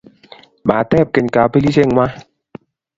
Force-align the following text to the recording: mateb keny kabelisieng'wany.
mateb 0.67 1.07
keny 1.13 1.27
kabelisieng'wany. 1.33 2.15